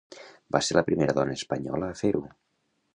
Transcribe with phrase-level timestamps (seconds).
[0.55, 2.27] Va ser la primera dona espanyola a fer-ho.